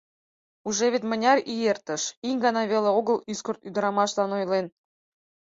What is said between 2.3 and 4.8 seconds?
гана веле огыл ӱскырт ӱдырамашлан ойлен.